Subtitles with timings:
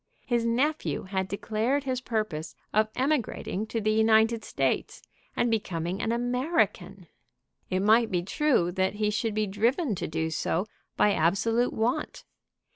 [0.25, 5.03] His nephew had declared his purpose of emigrating to the United States
[5.35, 7.05] and becoming an American.
[7.69, 10.65] It might be true that he should be driven to do so
[10.97, 12.25] by absolute want.